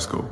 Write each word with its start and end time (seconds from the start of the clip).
Carrasco. 0.00 0.24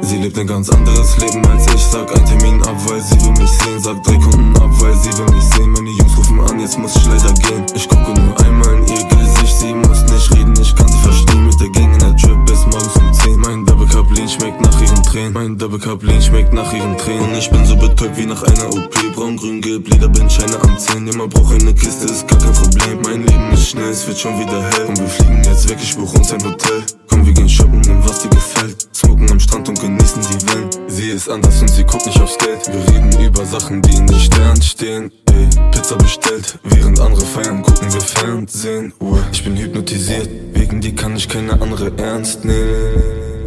Sie 0.00 0.16
lebt 0.16 0.38
ein 0.38 0.46
ganz 0.46 0.70
anderes 0.70 1.18
Leben 1.18 1.46
als 1.46 1.66
ich. 1.74 1.82
Sag 1.82 2.14
ein 2.14 2.24
Termin 2.24 2.62
ab, 2.62 2.76
weil 2.86 3.00
sie 3.00 3.20
will 3.22 3.32
mich 3.32 3.50
sehen. 3.50 3.80
Sag 3.80 4.02
drei 4.02 4.16
Kunden 4.16 4.56
ab, 4.56 4.70
weil 4.80 4.94
sie 4.94 5.16
will 5.18 5.34
mich 5.34 5.44
sehen. 5.44 5.70
Meine 5.72 5.90
Jungs 5.90 6.16
rufen 6.16 6.40
an, 6.40 6.60
jetzt 6.60 6.78
muss 6.78 6.96
ich 6.96 7.06
leider 7.06 7.32
gehen. 7.34 7.64
Ich 7.74 7.88
gucke 7.88 8.12
nur 8.12 8.27
Mein 15.38 15.56
Double 15.56 15.78
Cup 15.78 16.02
Lean 16.02 16.20
schmeckt 16.20 16.52
nach 16.52 16.72
ihren 16.72 16.98
Tränen. 16.98 17.32
Ich 17.36 17.48
bin 17.48 17.64
so 17.64 17.76
betäubt 17.76 18.16
wie 18.16 18.26
nach 18.26 18.42
einer 18.42 18.74
OP. 18.74 18.92
Braun, 19.14 19.36
grün, 19.36 19.60
gelb, 19.60 19.86
Leder, 19.88 20.08
bin 20.08 20.28
Scheine 20.28 20.60
am 20.60 20.76
Zählen. 20.76 21.06
Immer 21.06 21.28
brauch 21.28 21.52
eine 21.52 21.72
Kiste, 21.72 22.06
ist 22.06 22.26
gar 22.26 22.40
kein 22.40 22.52
Problem. 22.52 23.00
Mein 23.04 23.24
Leben 23.24 23.52
ist 23.52 23.68
schnell, 23.68 23.88
es 23.90 24.04
wird 24.08 24.18
schon 24.18 24.36
wieder 24.40 24.60
hell. 24.60 24.86
Und 24.86 24.98
wir 24.98 25.06
fliegen 25.06 25.44
jetzt 25.44 25.68
weg, 25.68 25.78
ich 25.80 25.96
buch 25.96 26.12
uns 26.12 26.32
ein 26.32 26.42
Hotel. 26.42 26.82
Komm, 27.08 27.24
wir 27.24 27.32
gehen 27.32 27.48
shoppen, 27.48 27.80
nimm 27.82 28.02
was 28.04 28.20
dir 28.20 28.30
gefällt. 28.30 28.88
Smoken 28.92 29.30
am 29.30 29.38
Strand 29.38 29.68
und 29.68 29.80
genießen 29.80 30.22
die 30.22 30.48
Wellen. 30.48 30.70
Sie 30.88 31.10
ist 31.10 31.30
anders 31.30 31.62
und 31.62 31.68
sie 31.68 31.84
guckt 31.84 32.06
nicht 32.06 32.20
aufs 32.20 32.36
Geld. 32.38 32.66
Wir 32.66 32.94
reden 32.94 33.24
über 33.24 33.44
Sachen, 33.44 33.80
die 33.80 33.94
in 33.94 34.08
den 34.08 34.18
Sternen 34.18 34.60
stehen. 34.60 35.12
Ey, 35.30 35.48
Pizza 35.70 35.94
bestellt, 35.98 36.58
während 36.64 36.98
andere 36.98 37.24
feiern, 37.24 37.62
gucken 37.62 37.92
wir 37.92 38.00
Fernsehen. 38.00 38.92
Ich 39.30 39.44
bin 39.44 39.56
hypnotisiert, 39.56 40.28
wegen 40.52 40.80
dir 40.80 40.96
kann 40.96 41.16
ich 41.16 41.28
keine 41.28 41.52
andere 41.52 41.96
ernst 41.96 42.44
nehmen. 42.44 43.37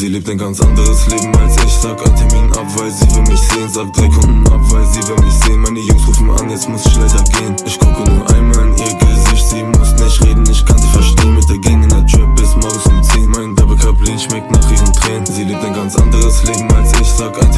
Sie 0.00 0.08
lebt 0.08 0.30
ein 0.30 0.38
ganz 0.38 0.58
anderes 0.62 1.06
Leben 1.08 1.36
als 1.36 1.56
ich. 1.62 1.74
Sag 1.74 2.00
ein 2.00 2.16
Termin 2.16 2.50
ab, 2.54 2.64
weil 2.74 2.90
sie 2.90 3.04
will 3.14 3.22
mich 3.28 3.38
sehen. 3.38 3.68
Sag 3.68 3.92
drei 3.92 4.08
Kunden 4.08 4.46
ab, 4.46 4.60
weil 4.70 4.86
sie 4.86 5.06
will 5.06 5.22
mich 5.22 5.34
sehen. 5.44 5.60
Meine 5.60 5.78
Jungs 5.78 6.08
rufen 6.08 6.30
an, 6.30 6.48
jetzt 6.48 6.70
muss 6.70 6.86
ich 6.86 6.96
leider 6.96 7.22
gehen. 7.24 7.54
Ich 7.66 7.78
gucke 7.78 8.08
nur 8.08 8.26
einmal 8.30 8.64
in 8.64 8.78
ihr 8.78 8.94
Gesicht. 8.94 9.46
Sie 9.50 9.62
muss 9.62 9.92
nicht 9.92 10.24
reden, 10.24 10.48
ich 10.50 10.64
kann 10.64 10.78
sie 10.78 10.88
verstehen. 10.88 11.34
Mit 11.34 11.46
der 11.50 11.58
Gang 11.58 11.82
in 11.82 11.90
der 11.90 12.06
Trap 12.06 12.34
bis 12.34 12.56
morgens 12.56 12.86
um 12.86 13.02
10. 13.02 13.26
Mein 13.28 13.54
Double 13.54 13.76
Cup 13.76 14.00
Lean 14.00 14.18
schmeckt 14.18 14.50
nach 14.50 14.70
ihren 14.70 14.90
Tränen. 14.90 15.26
Sie 15.26 15.44
lebt 15.44 15.62
ein 15.62 15.74
ganz 15.74 15.94
anderes 15.96 16.44
Leben 16.44 16.72
als 16.72 16.98
ich. 16.98 17.06
Sag 17.06 17.36
ein 17.38 17.49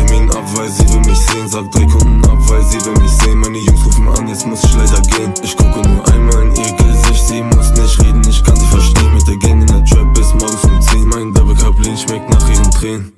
ihren 12.48 12.70
Tränen. 12.70 13.12